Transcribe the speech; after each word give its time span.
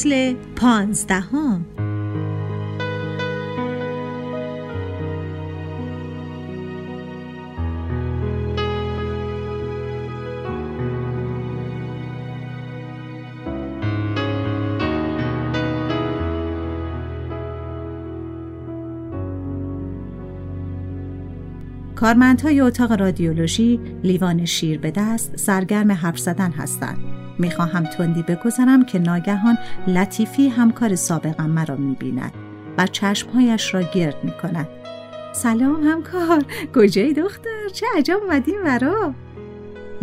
فصل 0.00 0.34
پانزدهم 0.56 1.64
کارمندهای 21.94 22.60
اتاق 22.60 22.92
رادیولوژی 22.92 23.80
لیوان 24.04 24.44
شیر 24.44 24.78
به 24.78 24.90
دست 24.90 25.36
سرگرم 25.36 25.92
حرف 25.92 26.18
زدن 26.18 26.50
هستند. 26.50 27.19
می‌خواهم 27.38 27.84
تندی 27.84 28.22
بگذارم 28.22 28.84
که 28.84 28.98
ناگهان 28.98 29.58
لطیفی 29.86 30.48
همکار 30.48 30.94
سابقم 30.94 31.50
مرا 31.50 31.76
می‌بیند 31.76 32.32
و 32.78 32.86
چشمهایش 32.86 33.74
را 33.74 33.82
گرد 33.82 34.24
می‌کند. 34.24 34.68
سلام 35.32 35.88
همکار 35.88 36.44
کجایی 36.74 37.14
دختر 37.14 37.68
چه 37.72 37.86
عجب 37.96 38.20
اومدیم 38.22 38.64
ورا 38.64 39.14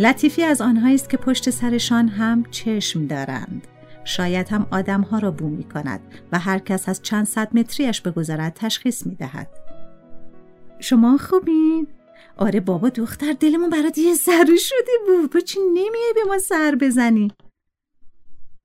لطیفی 0.00 0.42
از 0.42 0.60
آنهایی 0.60 0.94
است 0.94 1.10
که 1.10 1.16
پشت 1.16 1.50
سرشان 1.50 2.08
هم 2.08 2.44
چشم 2.50 3.06
دارند 3.06 3.66
شاید 4.04 4.48
هم 4.48 4.66
آدمها 4.70 5.18
را 5.18 5.30
بو 5.30 5.48
می 5.48 5.64
کند 5.64 6.00
و 6.32 6.38
هر 6.38 6.58
کس 6.58 6.88
از 6.88 7.02
چند 7.02 7.26
صد 7.26 7.48
متریش 7.52 8.00
بگذرد 8.00 8.52
تشخیص 8.54 9.06
می 9.06 9.14
دهد. 9.14 9.48
شما 10.80 11.16
خوبین؟ 11.16 11.86
آره 12.38 12.60
بابا 12.60 12.88
دختر 12.88 13.32
دلمون 13.32 13.70
برات 13.70 13.98
یه 13.98 14.14
ذره 14.14 14.56
شده 14.56 14.92
بود. 15.06 15.30
تو 15.32 15.40
چی 15.40 15.58
نمیای 15.60 16.12
به 16.14 16.20
ما 16.28 16.38
سر 16.38 16.78
بزنی؟ 16.80 17.32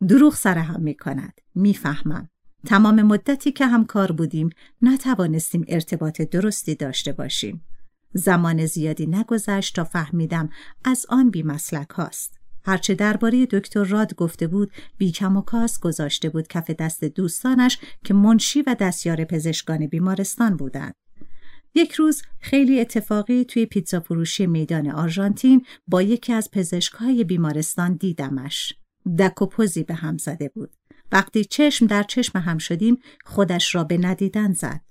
دروغ 0.08 0.36
سر 0.36 0.58
هم 0.58 0.82
می‌کند. 0.82 1.42
می‌فهمم. 1.56 2.30
تمام 2.66 3.02
مدتی 3.02 3.52
که 3.52 3.66
همکار 3.66 4.12
بودیم 4.12 4.50
نتوانستیم 4.82 5.66
ارتباط 5.68 6.22
درستی 6.22 6.76
داشته 6.76 7.12
باشیم. 7.12 7.66
زمان 8.14 8.66
زیادی 8.66 9.08
نگذشت 9.08 9.76
تا 9.76 9.84
فهمیدم 9.84 10.50
از 10.86 11.06
آن 11.10 11.30
بی 11.30 11.44
مسلک 11.44 11.90
هاست. 11.90 12.40
هرچه 12.66 12.96
درباره 12.96 13.46
دکتر 13.46 13.84
راد 13.84 14.16
گفته 14.16 14.48
بود 14.48 14.72
بیکم 14.98 15.38
و 15.38 15.42
کاس 15.42 15.80
گذاشته 15.80 16.30
بود 16.30 16.48
کف 16.48 16.70
دست 16.70 17.04
دوستانش 17.04 17.80
که 18.04 18.14
منشی 18.14 18.62
و 18.62 18.76
دستیار 18.80 19.24
پزشکان 19.24 19.88
بیمارستان 19.88 20.58
بودند. 20.58 20.94
یک 21.76 21.92
روز 21.92 22.22
خیلی 22.40 22.80
اتفاقی 22.80 23.46
توی 23.46 23.66
پیتزا 23.66 24.00
فروشی 24.00 24.48
میدان 24.48 24.92
آرژانتین 24.92 25.66
با 25.88 26.02
یکی 26.02 26.34
از 26.34 26.52
پزشکهای 26.52 27.24
بیمارستان 27.24 27.96
دیدمش. 27.96 28.74
دک 29.20 29.42
و 29.42 29.46
پوزی 29.46 29.84
به 29.84 29.94
هم 29.94 30.18
زده 30.18 30.50
بود. 30.50 30.76
وقتی 31.12 31.46
چشم 31.46 31.86
در 31.86 32.04
چشم 32.04 32.40
هم 32.40 32.58
شدیم 32.58 32.98
خودش 33.26 33.76
را 33.76 33.84
به 33.84 33.98
ندیدن 33.98 34.54
زد. 34.54 34.82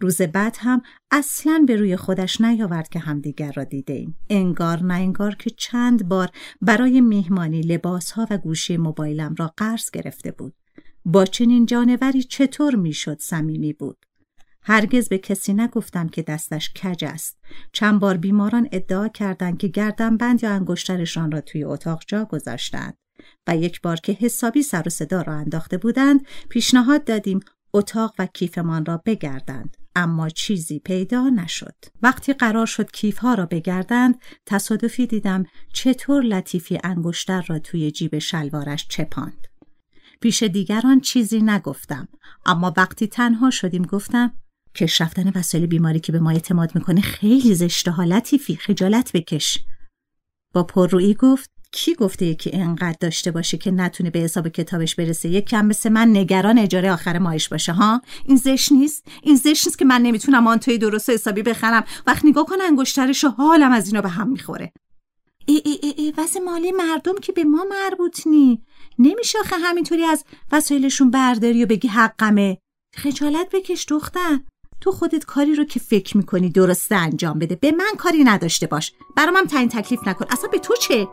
روز 0.00 0.22
بعد 0.22 0.56
هم 0.58 0.82
اصلا 1.10 1.64
به 1.66 1.76
روی 1.76 1.96
خودش 1.96 2.40
نیاورد 2.40 2.88
که 2.88 2.98
همدیگر 2.98 3.52
را 3.52 3.64
دیده 3.64 4.06
انگار 4.30 4.82
نه 4.82 4.94
انگار 4.94 5.34
که 5.34 5.50
چند 5.50 6.08
بار 6.08 6.30
برای 6.60 7.00
میهمانی 7.00 7.60
لباسها 7.60 8.26
و 8.30 8.38
گوشی 8.38 8.76
موبایلم 8.76 9.34
را 9.38 9.52
قرض 9.56 9.90
گرفته 9.90 10.32
بود. 10.32 10.54
با 11.04 11.24
چنین 11.24 11.66
جانوری 11.66 12.22
چطور 12.22 12.74
می‌شد 12.74 13.18
صمیمی 13.20 13.72
بود؟ 13.72 14.07
هرگز 14.68 15.08
به 15.08 15.18
کسی 15.18 15.54
نگفتم 15.54 16.08
که 16.08 16.22
دستش 16.22 16.70
کج 16.72 17.04
است. 17.04 17.38
چند 17.72 18.00
بار 18.00 18.16
بیماران 18.16 18.68
ادعا 18.72 19.08
کردند 19.08 19.58
که 19.58 19.68
گردن 19.68 20.16
بند 20.16 20.42
یا 20.42 20.50
انگشترشان 20.50 21.30
را 21.30 21.40
توی 21.40 21.64
اتاق 21.64 22.02
جا 22.06 22.24
گذاشتند 22.24 22.94
و 23.46 23.56
یک 23.56 23.80
بار 23.80 23.96
که 23.96 24.12
حسابی 24.12 24.62
سر 24.62 24.82
و 24.86 24.90
صدا 24.90 25.22
را 25.22 25.32
انداخته 25.32 25.76
بودند 25.78 26.26
پیشنهاد 26.48 27.04
دادیم 27.04 27.40
اتاق 27.72 28.14
و 28.18 28.26
کیفمان 28.26 28.84
را 28.84 29.02
بگردند. 29.06 29.76
اما 29.96 30.28
چیزی 30.28 30.78
پیدا 30.78 31.28
نشد. 31.28 31.74
وقتی 32.02 32.32
قرار 32.32 32.66
شد 32.66 32.90
کیفها 32.90 33.34
را 33.34 33.46
بگردند 33.46 34.20
تصادفی 34.46 35.06
دیدم 35.06 35.44
چطور 35.72 36.22
لطیفی 36.22 36.78
انگشتر 36.84 37.44
را 37.48 37.58
توی 37.58 37.90
جیب 37.90 38.18
شلوارش 38.18 38.88
چپاند. 38.88 39.46
پیش 40.20 40.42
دیگران 40.42 41.00
چیزی 41.00 41.40
نگفتم 41.42 42.08
اما 42.46 42.74
وقتی 42.76 43.06
تنها 43.06 43.50
شدیم 43.50 43.82
گفتم 43.82 44.32
کش 44.74 45.00
رفتن 45.00 45.32
وسایل 45.34 45.66
بیماری 45.66 46.00
که 46.00 46.12
به 46.12 46.20
ما 46.20 46.30
اعتماد 46.30 46.74
می‌کنه 46.74 47.00
خیلی 47.00 47.54
زشته 47.54 47.90
حالتی 47.90 48.38
فی 48.38 48.56
خجالت 48.56 49.12
بکش. 49.12 49.58
با 50.54 50.62
پررویی 50.62 51.14
گفت 51.14 51.50
کی 51.72 51.94
گفته 51.94 52.26
یکی 52.26 52.50
انقدر 52.52 52.96
داشته 53.00 53.30
باشه 53.30 53.56
که 53.56 53.70
نتونه 53.70 54.10
به 54.10 54.18
حساب 54.18 54.48
کتابش 54.48 54.94
برسه؟ 54.94 55.28
یک 55.28 55.48
کم 55.48 55.66
مثل 55.66 55.88
من 55.88 56.16
نگران 56.16 56.58
اجاره 56.58 56.92
آخر 56.92 57.18
ماهش 57.18 57.48
باشه 57.48 57.72
ها؟ 57.72 58.02
این 58.24 58.36
زشت 58.36 58.72
نیست؟ 58.72 59.04
این 59.22 59.36
زشت 59.36 59.66
نیست 59.66 59.78
که 59.78 59.84
من 59.84 60.02
نمی‌تونم 60.02 60.46
آن 60.46 60.58
توی 60.58 60.78
درست 60.78 61.10
حسابی 61.10 61.42
بخرم. 61.42 61.84
وقت 62.06 62.24
نگاه 62.24 62.46
کن 62.46 62.60
انگشترش 62.60 63.24
و 63.24 63.28
حالم 63.28 63.72
از 63.72 63.86
اینا 63.86 64.00
به 64.00 64.08
هم 64.08 64.28
می‌خوره. 64.28 64.72
ای 65.46 65.62
ای 65.64 65.78
ای, 65.82 65.94
ای 65.96 66.10
واسه 66.16 66.40
مالی 66.40 66.72
مردم 66.72 67.14
که 67.22 67.32
به 67.32 67.44
ما 67.44 67.66
مربوط 67.70 68.26
نی. 68.26 68.62
نمیشه 68.98 69.38
آخه 69.38 69.56
همینطوری 69.56 70.04
از 70.04 70.24
وسایلشون 70.52 71.10
برداری 71.10 71.64
و 71.64 71.66
بگی 71.66 71.88
حقمه. 71.88 72.58
خجالت 72.96 73.48
بکش 73.52 73.86
دختر. 73.88 74.40
تو 74.80 74.92
خودت 74.92 75.24
کاری 75.24 75.54
رو 75.54 75.64
که 75.64 75.80
فکر 75.80 76.16
می‌کنی 76.16 76.50
درسته 76.50 76.94
انجام 76.94 77.38
بده. 77.38 77.54
به 77.56 77.72
من 77.72 77.92
کاری 77.98 78.24
نداشته 78.24 78.66
باش. 78.66 78.92
برام 79.16 79.36
هم 79.36 79.46
تعیین 79.46 79.68
تکلیف 79.68 80.08
نکن. 80.08 80.26
اصلا 80.30 80.48
به 80.50 80.58
تو 80.58 80.74
چه؟ 80.76 81.08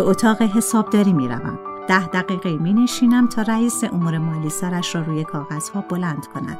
به 0.00 0.06
اتاق 0.06 0.42
حسابداری 0.42 1.12
می 1.12 1.28
روم. 1.28 1.58
ده 1.88 2.06
دقیقه 2.06 2.56
می 2.56 2.72
نشینم 2.72 3.28
تا 3.28 3.42
رئیس 3.42 3.84
امور 3.84 4.18
مالی 4.18 4.50
سرش 4.50 4.94
را 4.94 5.02
روی 5.02 5.24
کاغذها 5.24 5.80
بلند 5.80 6.26
کند. 6.26 6.58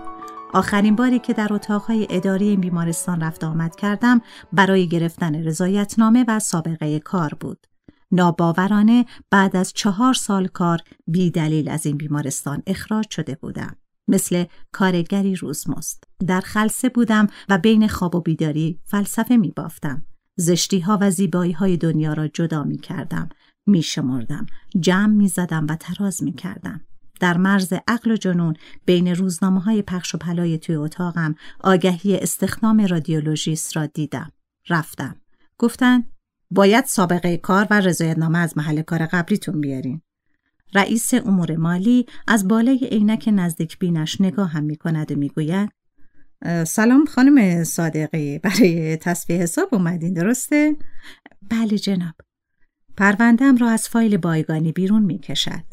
آخرین 0.52 0.96
باری 0.96 1.18
که 1.18 1.32
در 1.32 1.52
اتاقهای 1.52 2.06
اداری 2.10 2.48
این 2.48 2.60
بیمارستان 2.60 3.20
رفت 3.20 3.44
آمد 3.44 3.76
کردم 3.76 4.20
برای 4.52 4.88
گرفتن 4.88 5.34
رضایتنامه 5.34 6.24
و 6.28 6.38
سابقه 6.38 6.98
کار 6.98 7.34
بود. 7.40 7.66
ناباورانه 8.12 9.06
بعد 9.30 9.56
از 9.56 9.72
چهار 9.72 10.14
سال 10.14 10.46
کار 10.46 10.78
بی 11.06 11.30
دلیل 11.30 11.68
از 11.68 11.86
این 11.86 11.96
بیمارستان 11.96 12.62
اخراج 12.66 13.10
شده 13.10 13.34
بودم. 13.34 13.76
مثل 14.08 14.44
کارگری 14.72 15.34
روزمست. 15.34 16.04
در 16.26 16.40
خلصه 16.40 16.88
بودم 16.88 17.26
و 17.48 17.58
بین 17.58 17.88
خواب 17.88 18.14
و 18.14 18.20
بیداری 18.20 18.80
فلسفه 18.84 19.36
می 19.36 19.52
بافتم. 19.56 20.02
زشتی 20.40 20.80
ها 20.80 20.98
و 21.00 21.10
زیبایی 21.10 21.52
های 21.52 21.76
دنیا 21.76 22.12
را 22.12 22.28
جدا 22.28 22.64
می 22.64 22.78
کردم. 22.78 23.28
می 23.66 23.82
شمردم. 23.82 24.46
جمع 24.80 25.12
می 25.12 25.28
زدم 25.28 25.66
و 25.68 25.76
تراز 25.76 26.22
می 26.22 26.32
کردم. 26.32 26.80
در 27.20 27.36
مرز 27.36 27.72
عقل 27.88 28.10
و 28.10 28.16
جنون 28.16 28.54
بین 28.84 29.08
روزنامه 29.08 29.60
های 29.60 29.82
پخش 29.82 30.14
و 30.14 30.18
پلای 30.18 30.58
توی 30.58 30.74
اتاقم 30.74 31.34
آگهی 31.60 32.16
استخدام 32.16 32.80
رادیولوژیست 32.80 33.76
را 33.76 33.86
دیدم. 33.86 34.32
رفتم. 34.68 35.16
گفتن 35.58 36.04
باید 36.50 36.84
سابقه 36.84 37.36
کار 37.36 37.66
و 37.70 37.80
رضایتنامه 37.80 38.38
از 38.38 38.58
محل 38.58 38.82
کار 38.82 39.06
قبلیتون 39.06 39.60
بیارین. 39.60 40.02
رئیس 40.74 41.14
امور 41.14 41.56
مالی 41.56 42.06
از 42.26 42.48
بالای 42.48 42.88
عینک 42.90 43.30
نزدیک 43.32 43.78
بینش 43.78 44.20
نگاه 44.20 44.50
هم 44.50 44.64
می 44.64 44.76
کند 44.76 45.12
و 45.12 45.14
می 45.14 45.28
گوید 45.28 45.79
سلام 46.66 47.04
خانم 47.04 47.64
صادقی 47.64 48.38
برای 48.38 48.96
تصفیه 48.96 49.36
حساب 49.36 49.68
اومدین 49.74 50.14
درسته؟ 50.14 50.76
بله 51.50 51.78
جناب. 51.78 52.14
پروندم 52.96 53.56
را 53.56 53.68
از 53.70 53.88
فایل 53.88 54.16
بایگانی 54.16 54.72
بیرون 54.72 55.02
می 55.02 55.18
کشد. 55.18 55.64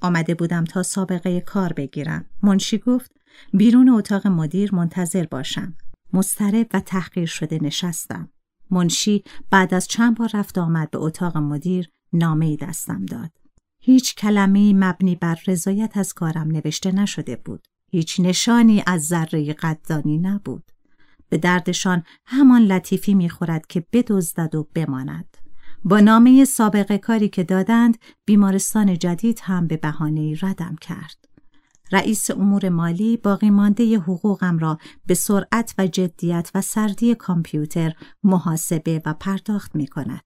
آمده 0.00 0.34
بودم 0.34 0.64
تا 0.64 0.82
سابقه 0.82 1.40
کار 1.40 1.72
بگیرم. 1.72 2.24
منشی 2.42 2.78
گفت 2.78 3.10
بیرون 3.52 3.88
اتاق 3.88 4.26
مدیر 4.26 4.74
منتظر 4.74 5.26
باشم. 5.26 5.74
مسترب 6.12 6.66
و 6.74 6.80
تحقیر 6.80 7.26
شده 7.26 7.58
نشستم. 7.62 8.32
منشی 8.70 9.24
بعد 9.50 9.74
از 9.74 9.88
چند 9.88 10.16
بار 10.16 10.30
رفت 10.34 10.58
آمد 10.58 10.90
به 10.90 10.98
اتاق 10.98 11.36
مدیر 11.36 11.90
نامه 12.12 12.56
دستم 12.56 13.06
داد. 13.06 13.30
هیچ 13.82 14.14
کلمه 14.14 14.72
مبنی 14.72 15.14
بر 15.14 15.38
رضایت 15.46 15.96
از 15.96 16.12
کارم 16.12 16.48
نوشته 16.48 16.92
نشده 16.92 17.36
بود. 17.36 17.66
هیچ 17.96 18.20
نشانی 18.20 18.82
از 18.86 19.06
ذره 19.06 19.52
قدردانی 19.52 20.18
نبود. 20.18 20.70
به 21.28 21.38
دردشان 21.38 22.02
همان 22.26 22.62
لطیفی 22.62 23.14
می‌خورد 23.14 23.66
که 23.66 23.86
بدزدد 23.92 24.54
و 24.54 24.68
بماند. 24.74 25.36
با 25.84 26.00
نامه 26.00 26.44
سابقه 26.44 26.98
کاری 26.98 27.28
که 27.28 27.44
دادند 27.44 27.98
بیمارستان 28.26 28.98
جدید 28.98 29.40
هم 29.42 29.66
به 29.66 29.76
بهانه 29.76 30.36
ردم 30.42 30.76
کرد. 30.80 31.24
رئیس 31.92 32.30
امور 32.30 32.68
مالی 32.68 33.16
باقی 33.16 33.50
مانده 33.50 33.98
حقوقم 33.98 34.58
را 34.58 34.78
به 35.06 35.14
سرعت 35.14 35.74
و 35.78 35.86
جدیت 35.86 36.50
و 36.54 36.60
سردی 36.60 37.14
کامپیوتر 37.14 37.92
محاسبه 38.22 39.02
و 39.06 39.14
پرداخت 39.14 39.76
می 39.76 39.86
کند. 39.86 40.22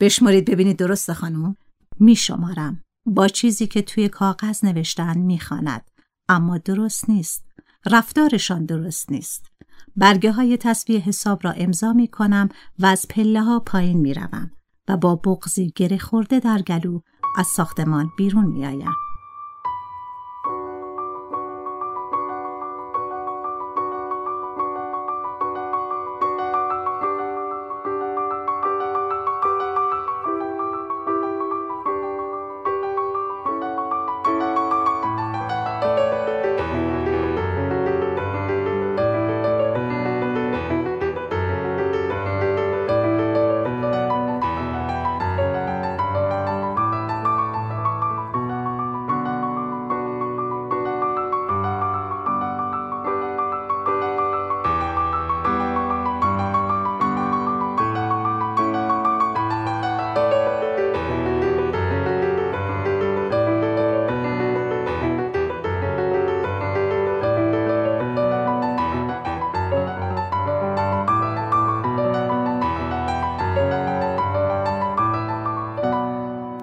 بشمارید 0.00 0.50
ببینید 0.50 0.76
درست 0.76 1.12
خانم؟ 1.12 1.56
می 2.00 2.16
شمارم. 2.16 2.82
با 3.06 3.28
چیزی 3.28 3.66
که 3.66 3.82
توی 3.82 4.08
کاغذ 4.08 4.64
نوشتن 4.64 5.18
می 5.18 5.38
خاند. 5.40 5.90
اما 6.30 6.58
درست 6.58 7.10
نیست. 7.10 7.44
رفتارشان 7.86 8.64
درست 8.64 9.12
نیست. 9.12 9.46
برگه 9.96 10.32
های 10.32 10.56
تصویه 10.56 11.00
حساب 11.00 11.40
را 11.44 11.50
امضا 11.50 11.92
می 11.92 12.08
کنم 12.08 12.48
و 12.78 12.86
از 12.86 13.06
پله 13.08 13.42
ها 13.42 13.60
پایین 13.60 13.98
می 13.98 14.14
روم 14.14 14.50
و 14.88 14.96
با 14.96 15.16
بغزی 15.16 15.72
گره 15.76 15.98
خورده 15.98 16.40
در 16.40 16.62
گلو 16.62 17.00
از 17.36 17.46
ساختمان 17.46 18.10
بیرون 18.18 18.46
می 18.46 18.66
آیم. 18.66 19.09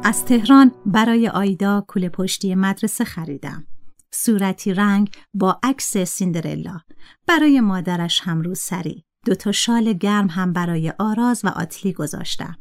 از 0.07 0.25
تهران 0.25 0.71
برای 0.85 1.29
آیدا 1.29 1.85
کوله 1.87 2.09
پشتی 2.09 2.55
مدرسه 2.55 3.03
خریدم. 3.03 3.67
صورتی 4.11 4.73
رنگ 4.73 5.09
با 5.33 5.59
عکس 5.63 5.97
سیندرلا. 5.97 6.79
برای 7.27 7.61
مادرش 7.61 8.21
هم 8.23 8.41
رو 8.41 8.55
سری 8.55 9.05
دو 9.25 9.35
تا 9.35 9.51
شال 9.51 9.93
گرم 9.93 10.27
هم 10.27 10.53
برای 10.53 10.93
آراز 10.99 11.45
و 11.45 11.47
آتلی 11.47 11.93
گذاشتم. 11.93 12.55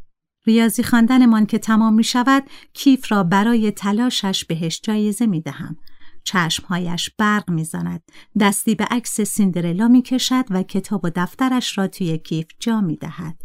ریاضی 0.47 0.83
خواندنمان 0.83 1.47
که 1.47 1.59
تمام 1.59 1.95
می 1.95 2.05
شود 2.05 2.45
کیف 2.73 3.13
را 3.13 3.23
برای 3.23 3.71
تلاشش 3.71 4.45
بهش 4.45 4.81
جایزه 4.83 5.27
می 5.27 5.41
دهم. 5.41 5.77
چشمهایش 6.25 7.11
برق 7.19 7.51
می‌زند 7.51 8.03
دستی 8.41 8.75
به 8.75 8.85
عکس 8.85 9.21
سیندرلا 9.21 9.89
می 9.89 10.03
کشد 10.03 10.45
و 10.51 10.63
کتاب 10.63 11.05
و 11.05 11.11
دفترش 11.17 11.79
را 11.79 11.89
توی 11.89 12.19
کیف 12.19 12.47
جا 12.61 12.81
می 12.81 12.97
دهد. 12.97 13.37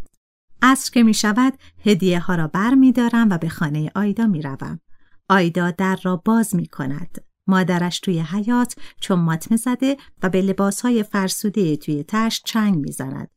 عصر 0.62 0.92
که 0.92 1.04
می 1.04 1.14
شود 1.14 1.54
هدیه 1.86 2.20
ها 2.20 2.36
را 2.36 2.48
بر 2.48 2.74
می 2.74 2.92
دارم 2.92 3.30
و 3.30 3.38
به 3.38 3.50
خانه 3.50 3.92
آیدا 3.96 4.28
می 4.28 4.42
روم. 4.42 4.80
آیدا 5.30 5.72
در 5.72 6.00
را 6.04 6.16
باز 6.16 6.56
می 6.56 6.68
کند. 6.68 7.18
مادرش 7.48 8.00
توی 8.00 8.20
حیات 8.20 8.76
چون 9.00 9.20
ماتمه 9.20 9.58
زده 9.58 9.98
و 10.24 10.30
به 10.30 10.42
لباس 10.42 10.82
های 10.82 11.04
فرسوده 11.04 11.76
توی 11.76 12.04
تشت 12.08 12.46
چنگ 12.46 12.76
می 12.76 12.92
زند. 12.92 13.30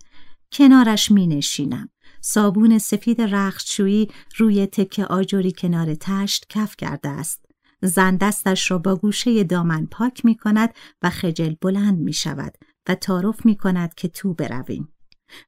کنارش 0.53 1.11
می 1.11 1.27
نشینم. 1.27 1.89
صابون 2.21 2.79
سفید 2.79 3.21
رختشویی 3.21 4.09
روی 4.37 4.67
تکه 4.67 5.05
آجوری 5.05 5.53
کنار 5.53 5.95
تشت 5.95 6.47
کف 6.49 6.77
کرده 6.77 7.09
است. 7.09 7.45
زن 7.83 8.17
دستش 8.17 8.71
را 8.71 8.79
با 8.79 8.97
گوشه 8.97 9.45
دامن 9.45 9.87
پاک 9.87 10.25
می 10.25 10.37
کند 10.37 10.75
و 11.03 11.11
خجل 11.11 11.55
بلند 11.61 11.99
می 11.99 12.13
شود 12.13 12.55
و 12.89 12.95
تعارف 12.95 13.47
می 13.47 13.57
کند 13.57 13.95
که 13.95 14.09
تو 14.09 14.35
برویم. 14.35 14.94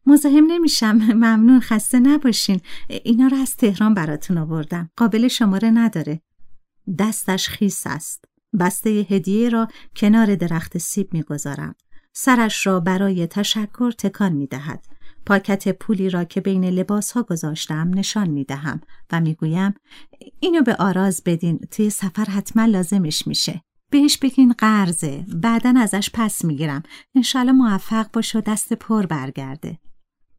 مزاحم 0.06 0.46
نمیشم. 0.48 0.96
ممنون. 1.24 1.60
خسته 1.60 2.00
نباشین. 2.00 2.60
اینا 3.04 3.26
رو 3.26 3.36
از 3.36 3.56
تهران 3.56 3.94
براتون 3.94 4.38
آوردم. 4.38 4.90
قابل 4.96 5.28
شماره 5.28 5.70
نداره. 5.70 6.20
دستش 6.98 7.48
خیس 7.48 7.86
است. 7.86 8.24
بسته 8.60 8.90
هدیه 8.90 9.48
را 9.48 9.68
کنار 9.96 10.34
درخت 10.34 10.78
سیب 10.78 11.14
می‌گذارم. 11.14 11.74
سرش 12.12 12.66
را 12.66 12.80
برای 12.80 13.26
تشکر 13.26 13.90
تکان 13.90 14.32
می‌دهد. 14.32 14.84
پاکت 15.26 15.78
پولی 15.78 16.10
را 16.10 16.24
که 16.24 16.40
بین 16.40 16.64
لباس 16.64 17.12
ها 17.12 17.22
گذاشتم 17.22 17.90
نشان 17.94 18.30
می 18.30 18.44
دهم 18.44 18.80
و 19.12 19.20
می 19.20 19.34
گویم 19.34 19.74
اینو 20.40 20.62
به 20.62 20.74
آراز 20.74 21.22
بدین. 21.24 21.58
توی 21.70 21.90
سفر 21.90 22.24
حتما 22.24 22.64
لازمش 22.64 23.26
میشه. 23.26 23.62
بهش 23.90 24.18
بگین 24.18 24.52
قرضه. 24.52 25.26
بعدا 25.34 25.74
ازش 25.76 26.10
پس 26.12 26.44
می‌گیرم. 26.44 26.82
انشالله 27.14 27.52
موفق 27.52 28.10
باش 28.12 28.36
و 28.36 28.40
دست 28.40 28.72
پر 28.72 29.06
برگرده. 29.06 29.78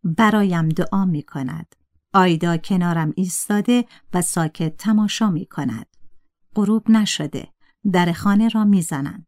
برایم 0.03 0.69
دعا 0.69 1.05
می‌کند. 1.05 1.75
آیدا 2.13 2.57
کنارم 2.57 3.13
ایستاده 3.15 3.85
و 4.13 4.21
ساکت 4.21 4.77
تماشا 4.77 5.29
می‌کند. 5.29 5.85
غروب 6.55 6.91
نشده. 6.91 7.47
در 7.93 8.11
خانه 8.11 8.49
را 8.49 8.65
می‌زنند. 8.65 9.27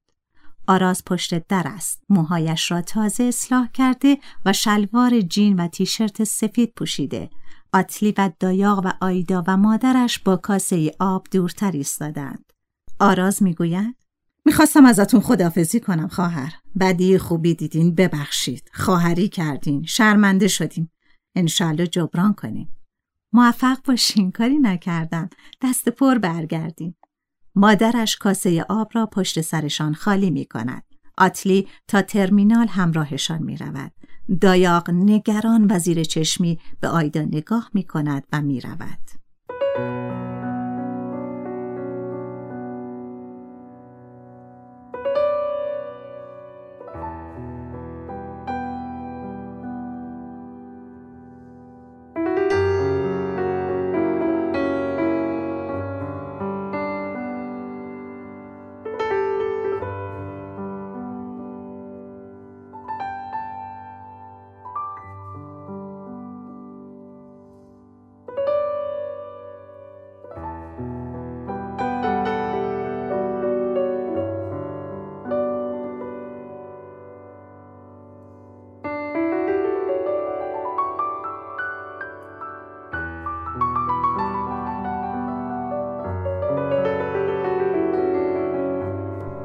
آراز 0.68 1.06
پشت 1.06 1.48
در 1.48 1.64
است. 1.66 2.04
موهایش 2.10 2.72
را 2.72 2.82
تازه 2.82 3.24
اصلاح 3.24 3.68
کرده 3.74 4.18
و 4.46 4.54
شلوار 4.54 5.22
جین 5.22 5.60
و 5.60 5.68
تیشرت 5.68 6.24
سفید 6.24 6.74
پوشیده. 6.76 7.30
آتلی 7.74 8.14
و 8.18 8.32
دایاغ 8.40 8.82
و 8.86 8.92
آیدا 9.02 9.44
و 9.48 9.58
مادرش 9.58 10.20
با 10.20 10.36
کاسه 10.38 10.92
آب 11.00 11.28
دورتر 11.32 11.72
ایستادند. 11.72 12.54
آراز 13.00 13.44
می‌گوید؟ 13.44 13.96
می‌خواستم 14.46 14.86
ازتون 14.86 15.20
خدافزی 15.20 15.80
کنم 15.80 16.08
خواهر 16.08 16.54
بدی 16.80 17.18
خوبی 17.18 17.54
دیدین 17.54 17.96
ببخشید 17.96 18.70
خواهری 18.74 19.30
کردین 19.30 19.84
شرمنده 19.84 20.48
شدیم 20.48 20.92
انشالله 21.36 21.88
جبران 21.88 22.34
کنیم 22.34 22.76
موفق 23.34 23.78
باشین 23.86 24.32
کاری 24.32 24.58
نکردم 24.58 25.30
دست 25.62 25.90
پر 25.90 26.18
برگردین 26.18 26.96
مادرش 27.56 28.18
کاسه 28.18 28.66
آب 28.70 28.92
را 28.94 29.06
پشت 29.06 29.42
سرشان 29.42 29.94
خالی 29.94 30.32
می 30.32 30.46
کند. 30.46 30.84
آتلی 31.18 31.68
تا 31.88 32.02
ترمینال 32.02 32.68
همراهشان 32.68 33.44
می 33.44 33.58
رود. 33.58 33.92
دایاق 34.42 34.90
نگران 34.90 35.72
و 35.72 35.80
چشمی 36.04 36.60
به 36.80 36.88
آیدا 36.88 37.22
نگاه 37.22 37.70
می 37.74 37.84
کند 37.84 38.24
و 38.34 38.42
می 38.42 38.62
رود. 38.62 40.09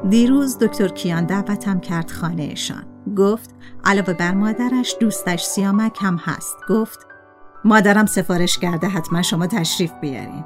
دیروز 0.09 0.59
دکتر 0.59 0.87
کیان 0.87 1.25
دعوتم 1.25 1.79
کرد 1.79 2.11
خانهشان. 2.11 2.83
گفت 3.17 3.49
علاوه 3.85 4.13
بر 4.13 4.33
مادرش 4.33 4.95
دوستش 4.99 5.43
سیامک 5.43 5.97
هم 6.01 6.15
هست. 6.15 6.55
گفت 6.69 6.99
مادرم 7.65 8.05
سفارش 8.05 8.57
کرده 8.57 8.87
حتما 8.87 9.21
شما 9.21 9.47
تشریف 9.47 9.91
بیارین. 10.01 10.43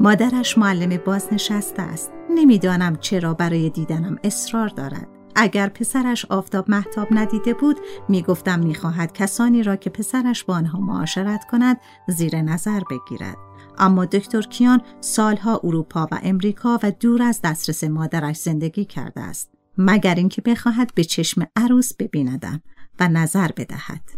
مادرش 0.00 0.58
معلم 0.58 0.96
بازنشسته 0.96 1.82
است. 1.82 2.12
نمی‌دانم 2.30 2.96
چرا 2.96 3.34
برای 3.34 3.70
دیدنم 3.70 4.16
اصرار 4.24 4.68
دارد. 4.68 5.08
اگر 5.34 5.68
پسرش 5.68 6.24
آفتاب 6.24 6.70
محتاب 6.70 7.08
ندیده 7.10 7.54
بود 7.54 7.76
می‌گفتم 8.08 8.58
می‌خواهد 8.58 9.12
کسانی 9.12 9.62
را 9.62 9.76
که 9.76 9.90
پسرش 9.90 10.44
با 10.44 10.54
آنها 10.54 10.80
معاشرت 10.80 11.44
کند 11.50 11.80
زیر 12.08 12.42
نظر 12.42 12.80
بگیرد. 12.90 13.36
اما 13.78 14.04
دکتر 14.04 14.42
کیان 14.42 14.82
سالها 15.00 15.60
اروپا 15.64 16.08
و 16.12 16.20
امریکا 16.22 16.78
و 16.82 16.92
دور 17.00 17.22
از 17.22 17.40
دسترس 17.44 17.84
مادرش 17.84 18.36
زندگی 18.36 18.84
کرده 18.84 19.20
است 19.20 19.50
مگر 19.78 20.14
اینکه 20.14 20.42
بخواهد 20.42 20.94
به 20.94 21.04
چشم 21.04 21.46
عروس 21.56 21.92
ببیندم 21.94 22.62
و 23.00 23.08
نظر 23.08 23.50
بدهد. 23.56 24.10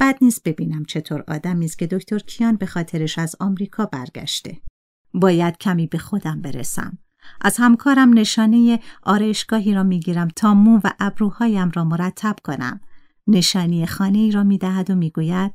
بد 0.00 0.18
نیست 0.22 0.42
ببینم 0.42 0.84
چطور 0.84 1.24
آدمی 1.28 1.64
است 1.64 1.78
که 1.78 1.86
دکتر 1.86 2.18
کیان 2.18 2.56
به 2.56 2.66
خاطرش 2.66 3.18
از 3.18 3.36
آمریکا 3.40 3.86
برگشته. 3.86 4.56
باید 5.14 5.58
کمی 5.58 5.86
به 5.86 5.98
خودم 5.98 6.42
برسم. 6.42 6.98
از 7.40 7.56
همکارم 7.58 8.18
نشانه 8.18 8.80
آرایشگاهی 9.02 9.74
را 9.74 9.82
می‌گیرم 9.82 10.28
تا 10.36 10.54
مو 10.54 10.80
و 10.84 10.90
ابروهایم 11.00 11.70
را 11.74 11.84
مرتب 11.84 12.36
کنم. 12.44 12.80
نشانی 13.26 13.86
خانه 13.86 14.18
ای 14.18 14.30
را 14.30 14.44
می‌دهد 14.44 14.90
و 14.90 14.94
می‌گوید 14.94 15.54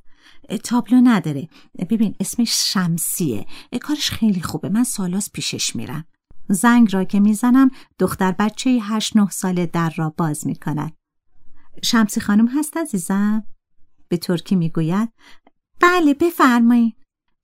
تابلو 0.64 1.02
نداره. 1.04 1.48
ببین 1.90 2.16
اسمش 2.20 2.74
شمسیه. 2.74 3.46
کارش 3.82 4.12
خیلی 4.12 4.42
خوبه. 4.42 4.70
من 4.70 4.84
سالاس 4.84 5.32
پیشش 5.32 5.76
میرم. 5.76 6.06
زنگ 6.50 6.94
را 6.94 7.04
که 7.04 7.20
می‌زنم 7.20 7.70
دختر 8.00 8.32
بچه 8.32 8.70
هشت 8.70 9.18
نه 9.18 9.30
ساله 9.30 9.66
در 9.66 9.94
را 9.96 10.10
باز 10.18 10.48
می‌کند. 10.48 10.94
شمسی 11.84 12.22
خانم 12.22 12.48
هست 12.48 12.78
عزیزم؟ 12.78 13.44
به 14.08 14.18
ترکی 14.18 14.56
می‌گوید. 14.56 15.10
بله 15.80 16.14
بفرمایید 16.14 16.96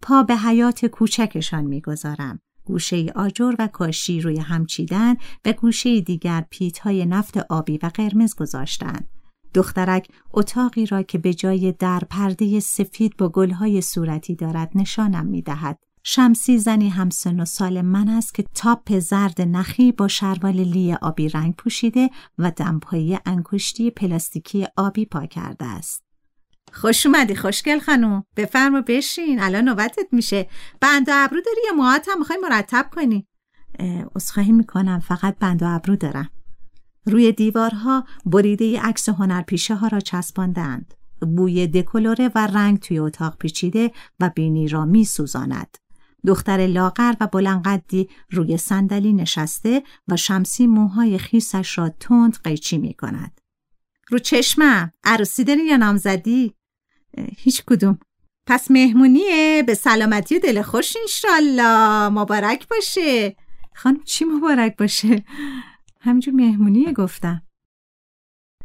پا 0.01 0.23
به 0.23 0.35
حیات 0.35 0.85
کوچکشان 0.85 1.65
می‌گذارم. 1.65 2.39
گوشه 2.65 3.11
آجر 3.15 3.55
و 3.59 3.67
کاشی 3.67 4.21
روی 4.21 4.39
هم 4.39 4.65
چیدن 4.65 5.15
و 5.45 5.53
گوشه 5.53 6.01
دیگر 6.01 6.45
پیت 6.49 6.79
های 6.79 7.05
نفت 7.05 7.37
آبی 7.37 7.77
و 7.77 7.91
قرمز 7.93 8.35
گذاشتند. 8.35 9.09
دخترک 9.53 10.07
اتاقی 10.33 10.85
را 10.85 11.01
که 11.01 11.17
به 11.17 11.33
جای 11.33 11.71
در 11.71 12.01
پرده 12.09 12.59
سفید 12.59 13.17
با 13.17 13.29
گلهای 13.29 13.81
صورتی 13.81 14.35
دارد 14.35 14.71
نشانم 14.75 15.25
می 15.25 15.41
دهد. 15.41 15.79
شمسی 16.03 16.57
زنی 16.57 16.89
همسن 16.89 17.39
و 17.39 17.45
سال 17.45 17.81
من 17.81 18.09
است 18.09 18.33
که 18.33 18.43
تاپ 18.53 18.99
زرد 18.99 19.41
نخی 19.41 19.91
با 19.91 20.07
شروال 20.07 20.55
لی 20.55 20.93
آبی 20.93 21.29
رنگ 21.29 21.55
پوشیده 21.55 22.09
و 22.37 22.51
دمپایی 22.51 23.19
انگشتی 23.25 23.91
پلاستیکی 23.91 24.67
آبی 24.77 25.05
پا 25.05 25.25
کرده 25.25 25.65
است. 25.65 26.03
خوش 26.73 27.05
اومدی 27.05 27.35
خوشگل 27.35 27.79
خانوم. 27.79 28.23
بفرما 28.37 28.81
بشین. 28.81 29.39
الان 29.39 29.63
نوبتت 29.63 30.07
میشه. 30.11 30.49
بند 30.81 31.09
و 31.09 31.11
ابرو 31.15 31.41
داری 31.41 31.61
یا 31.67 31.73
موهات 31.75 32.07
هم 32.11 32.19
می‌خوای 32.19 32.39
مرتب 32.43 32.89
کنی؟ 32.91 33.27
اصخاهی 34.15 34.51
می‌کنم. 34.51 34.99
فقط 34.99 35.35
بند 35.39 35.63
و 35.63 35.75
ابرو 35.75 35.95
دارم. 35.95 36.29
روی 37.05 37.31
دیوارها 37.31 38.05
بریده 38.25 38.81
عکس 38.81 39.09
هنرپیشه 39.09 39.75
ها 39.75 39.87
را 39.87 39.99
چسباندند. 39.99 40.93
بوی 41.21 41.67
دکولوره 41.67 42.31
و 42.35 42.47
رنگ 42.47 42.79
توی 42.79 42.99
اتاق 42.99 43.37
پیچیده 43.37 43.91
و 44.19 44.29
بینی 44.35 44.67
را 44.67 44.85
میسوزاند. 44.85 45.77
دختر 46.27 46.57
لاغر 46.57 47.13
و 47.21 47.27
بلنقدی 47.27 48.09
روی 48.31 48.57
صندلی 48.57 49.13
نشسته 49.13 49.83
و 50.07 50.17
شمسی 50.17 50.67
موهای 50.67 51.17
خیسش 51.17 51.77
را 51.77 51.89
تند 51.89 52.37
قیچی 52.43 52.77
می 52.77 52.93
کند. 52.93 53.41
رو 54.09 54.19
چشمم 54.19 54.91
عروسی 55.03 55.43
داری 55.43 55.65
یا 55.65 55.77
نامزدی؟ 55.77 56.53
هیچ 57.37 57.63
کدوم. 57.65 57.99
پس 58.47 58.71
مهمونیه 58.71 59.63
به 59.67 59.73
سلامتی 59.73 60.35
و 60.35 60.39
دل 60.39 60.61
خوش 60.61 60.97
انشالله 61.01 62.09
مبارک 62.09 62.67
باشه. 62.67 63.35
خانم 63.75 64.03
چی 64.03 64.25
مبارک 64.25 64.77
باشه؟ 64.77 65.23
همجور 66.01 66.33
مهمونیه 66.33 66.93
گفتم. 66.93 67.41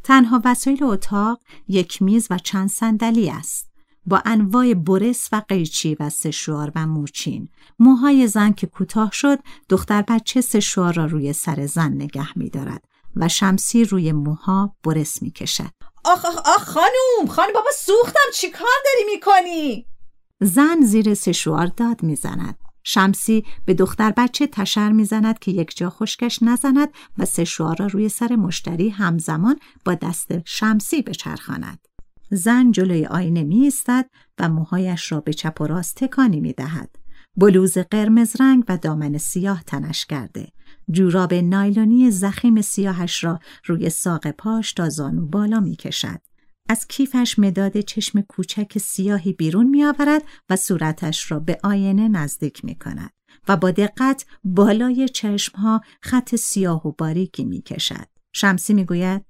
تنها 0.03 0.43
وسایل 0.45 0.85
اتاق 0.85 1.41
یک 1.69 2.03
میز 2.03 2.27
و 2.31 2.39
چند 2.39 2.69
صندلی 2.69 3.31
است. 3.31 3.75
با 4.07 4.23
انواع 4.25 4.75
برس 4.75 5.29
و 5.33 5.43
قیچی 5.49 5.97
و 6.01 6.11
سشوار 6.11 6.73
و 6.75 6.87
موچین 6.87 7.49
موهای 7.79 8.27
زن 8.27 8.53
که 8.53 8.67
کوتاه 8.67 9.11
شد 9.13 9.39
دختر 9.69 10.03
بچه 10.03 10.41
سشوار 10.41 10.95
را 10.95 11.07
روی 11.07 11.33
سر 11.33 11.67
زن 11.67 11.93
نگه 11.93 12.39
می 12.39 12.51
دارد 12.51 12.85
و 13.17 13.29
شمسی 13.29 13.85
روی 13.85 14.13
موها 14.13 14.77
برس 14.85 15.23
می 15.23 15.31
کشد 15.31 15.71
آخ 16.05 16.25
آخ 16.25 16.39
آخ 16.39 16.65
خانوم 16.65 17.35
خانم 17.35 17.53
بابا 17.53 17.71
سوختم 17.79 18.31
چی 18.35 18.51
کار 18.51 18.69
داری 18.85 19.15
می‌کنی؟ 19.15 19.87
زن 20.41 20.81
زیر 20.81 21.15
سشوار 21.15 21.67
داد 21.67 22.03
می‌زند. 22.03 22.59
شمسی 22.85 23.45
به 23.65 23.75
دختر 23.75 24.13
بچه 24.17 24.47
تشر 24.47 24.93
می‌زند 24.93 25.39
که 25.39 25.51
یک 25.53 25.77
جا 25.77 25.91
خشکش 25.91 26.43
نزند 26.43 26.89
و 27.19 27.25
سشوار 27.25 27.77
را 27.77 27.87
روی 27.87 28.09
سر 28.09 28.37
مشتری 28.37 28.89
همزمان 28.89 29.57
با 29.85 29.95
دست 29.95 30.29
شمسی 30.45 31.03
بچرخاند. 31.03 31.79
زن 32.31 32.71
جلوی 32.71 33.07
آینه 33.07 33.43
می 33.43 33.67
استد 33.67 34.11
و 34.39 34.49
موهایش 34.49 35.13
را 35.13 35.21
به 35.21 35.33
چپ 35.33 35.61
و 35.61 35.67
راست 35.67 35.97
تکانی 35.97 36.41
می 36.41 36.53
دهد. 36.53 36.97
بلوز 37.37 37.79
قرمز 37.79 38.41
رنگ 38.41 38.65
و 38.69 38.77
دامن 38.77 39.19
سیاه 39.19 39.63
تنش 39.63 40.07
کرده. 40.07 40.49
جوراب 40.91 41.35
نایلونی 41.35 42.11
زخیم 42.11 42.63
سیاهش 42.63 43.25
را 43.25 43.39
روی 43.67 43.91
ساق 43.91 44.31
پاش 44.31 44.73
تا 44.73 44.89
زانو 44.89 45.27
بالا 45.27 45.61
می 45.61 45.77
کشد. 45.77 46.21
از 46.69 46.87
کیفش 46.87 47.39
مداد 47.39 47.81
چشم 47.81 48.21
کوچک 48.21 48.79
سیاهی 48.79 49.33
بیرون 49.33 49.67
می 49.67 49.85
آورد 49.85 50.23
و 50.51 50.57
صورتش 50.57 51.33
را 51.33 51.39
به 51.39 51.59
آینه 51.63 52.09
نزدیک 52.09 52.65
می 52.65 52.75
کند 52.75 53.11
و 53.49 53.57
با 53.57 53.71
دقت 53.71 54.27
بالای 54.45 55.09
چشمها 55.09 55.81
خط 56.01 56.35
سیاه 56.35 56.87
و 56.87 56.93
باریکی 56.93 57.45
می 57.45 57.63
کشد. 57.63 58.07
شمسی 58.33 58.75
می 58.75 58.85
گوید 58.85 59.25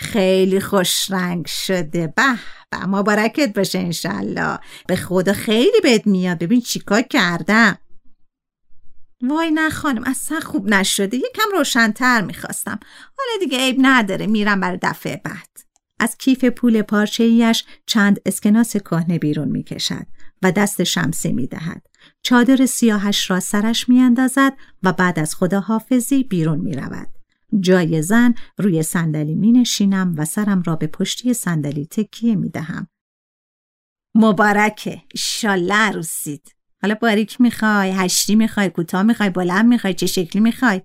خیلی 0.00 0.60
خوش 0.60 1.10
رنگ 1.10 1.46
شده. 1.46 2.06
به 2.06 2.38
به 2.70 2.86
مبارکت 2.86 3.54
باشه 3.54 3.78
انشالله 3.78 4.58
به 4.86 4.96
خدا 4.96 5.32
خیلی 5.32 5.80
بد 5.84 6.06
میاد. 6.06 6.38
ببین 6.38 6.60
چیکار 6.60 7.02
کردم. 7.02 7.78
وای 9.22 9.50
نه 9.50 9.70
خانم 9.70 10.04
اصلا 10.06 10.40
خوب 10.40 10.68
نشده. 10.68 11.16
یکم 11.16 11.50
روشنتر 11.52 12.20
می‌خواستم. 12.20 12.80
حالا 13.18 13.38
دیگه 13.40 13.58
عیب 13.58 13.76
نداره. 13.80 14.26
میرم 14.26 14.60
برای 14.60 14.78
دفعه 14.82 15.20
بعد. 15.24 15.67
از 16.00 16.16
کیف 16.16 16.44
پول 16.44 16.82
پارچه 16.82 17.24
ایش 17.24 17.64
چند 17.86 18.20
اسکناس 18.26 18.76
کهنه 18.76 19.18
بیرون 19.18 19.48
می‌کشد 19.48 20.06
و 20.42 20.52
دست 20.52 20.84
شمسی 20.84 21.32
می‌دهد. 21.32 21.86
چادر 22.22 22.66
سیاهش 22.66 23.30
را 23.30 23.40
سرش 23.40 23.88
میاندازد 23.88 24.52
و 24.82 24.92
بعد 24.92 25.18
از 25.18 25.34
خداحافظی 25.34 26.24
بیرون 26.24 26.58
می‌رود. 26.58 27.08
جای 27.60 28.02
زن 28.02 28.34
روی 28.58 28.82
صندلی 28.82 29.34
می 29.34 29.52
نشینم 29.52 30.14
و 30.16 30.24
سرم 30.24 30.62
را 30.62 30.76
به 30.76 30.86
پشتی 30.86 31.34
صندلی 31.34 31.86
تکیه 31.86 32.34
می 32.34 32.48
دهم. 32.48 32.88
مبارکه. 34.14 35.02
ایشالله 35.14 35.74
عروسید 35.74 36.54
حالا 36.82 36.94
باریک 36.94 37.40
می‌خوای 37.40 37.90
هشتی 37.90 38.34
می‌خوای 38.34 38.70
کوتاه 38.70 39.02
می‌خوای 39.02 39.30
بلند 39.30 39.66
می‌خوای 39.66 39.94
چه 39.94 40.06
شکلی 40.06 40.42
می‌خوای؟ 40.42 40.82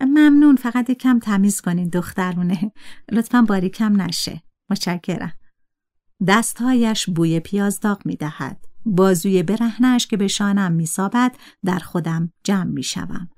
ممنون 0.00 0.56
فقط 0.56 0.90
کم 0.90 1.18
تمیز 1.18 1.60
کنین 1.60 1.88
دخترونه. 1.88 2.72
لطفا 3.12 3.42
باریکم 3.42 4.02
نشه. 4.02 4.42
متشکرم. 4.70 5.32
دستهایش 6.26 7.10
بوی 7.10 7.40
پیاز 7.40 7.80
داغ 7.80 8.06
می‌دهد. 8.06 8.64
بازوی 8.84 9.42
برهنش 9.42 10.06
که 10.06 10.16
به 10.16 10.28
شانم 10.28 10.72
میسابد 10.72 11.36
در 11.64 11.78
خودم 11.78 12.32
جمع 12.44 12.70
می‌شوم. 12.70 13.28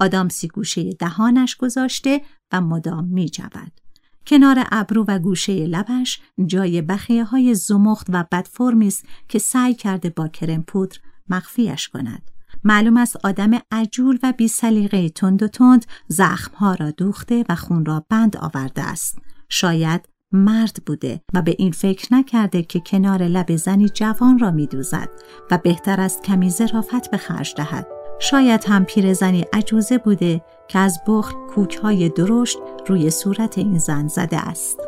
آدامسی 0.00 0.48
گوشه 0.48 0.92
دهانش 0.92 1.56
گذاشته 1.56 2.20
و 2.52 2.60
مدام 2.60 3.04
می 3.04 3.28
جود. 3.28 3.80
کنار 4.26 4.66
ابرو 4.72 5.04
و 5.08 5.18
گوشه 5.18 5.66
لبش 5.66 6.20
جای 6.46 6.82
بخیه 6.82 7.24
های 7.24 7.54
زمخت 7.54 8.06
و 8.08 8.24
بدفرمی 8.32 8.86
است 8.86 9.06
که 9.28 9.38
سعی 9.38 9.74
کرده 9.74 10.10
با 10.10 10.28
کرم 10.28 10.62
پودر 10.62 10.98
مخفیش 11.28 11.88
کند. 11.88 12.30
معلوم 12.64 12.96
است 12.96 13.16
آدم 13.24 13.50
عجول 13.70 14.18
و 14.22 14.32
بی 14.36 14.48
سلیقه 14.48 15.08
تند 15.08 15.42
و 15.42 15.48
تند 15.48 15.86
زخمها 16.08 16.74
را 16.74 16.90
دوخته 16.90 17.44
و 17.48 17.54
خون 17.54 17.84
را 17.84 18.06
بند 18.08 18.36
آورده 18.36 18.82
است. 18.82 19.18
شاید 19.48 20.08
مرد 20.32 20.76
بوده 20.86 21.20
و 21.34 21.42
به 21.42 21.54
این 21.58 21.72
فکر 21.72 22.14
نکرده 22.14 22.62
که 22.62 22.80
کنار 22.80 23.22
لب 23.22 23.56
زنی 23.56 23.88
جوان 23.88 24.38
را 24.38 24.50
میدوزد 24.50 25.08
و 25.50 25.58
بهتر 25.58 26.00
است 26.00 26.22
کمی 26.22 26.50
ظرافت 26.50 27.10
به 27.10 27.16
خرج 27.16 27.54
دهد. 27.56 27.86
شاید 28.18 28.64
هم 28.64 28.84
پیرزنی 28.84 29.44
عجوزه 29.52 29.98
بوده 29.98 30.42
که 30.68 30.78
از 30.78 30.98
بخل 31.06 31.34
کوک 31.54 31.76
های 31.76 32.08
درشت 32.08 32.58
روی 32.86 33.10
صورت 33.10 33.58
این 33.58 33.78
زن 33.78 34.06
زده 34.08 34.38
است. 34.48 34.87